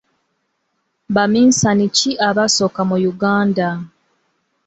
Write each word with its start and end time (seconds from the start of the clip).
Baminsani 1.15 1.85
ki 1.95 2.11
abasooka 2.29 2.81
mu 2.89 2.97
Uganda? 3.11 3.67